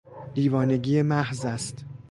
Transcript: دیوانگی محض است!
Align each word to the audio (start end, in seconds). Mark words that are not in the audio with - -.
دیوانگی 0.33 1.01
محض 1.01 1.45
است! 1.45 1.85